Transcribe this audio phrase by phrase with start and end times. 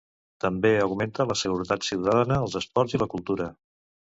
[0.45, 3.51] També augmenta la seguretat ciutadana, els esports i la cultura.